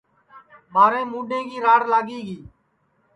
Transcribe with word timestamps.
ٻاریں 0.73 1.05
مُڈَیں 1.11 1.43
کی 1.49 1.57
راڑ 1.65 1.81
لاگی 1.91 2.19
گی 2.27 2.37